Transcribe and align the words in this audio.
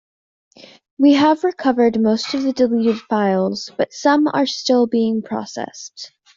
We 0.97 1.13
have 1.13 1.43
recovered 1.43 2.01
most 2.01 2.33
of 2.33 2.41
the 2.41 2.53
deleted 2.53 2.97
files, 3.01 3.69
but 3.77 3.93
some 3.93 4.25
are 4.29 4.47
still 4.47 4.87
being 4.87 5.21
processed. 5.21 6.11